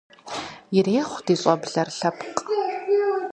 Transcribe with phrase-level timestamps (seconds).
[0.77, 2.41] Ирехъу ди щӀэблэр лъэпкъ!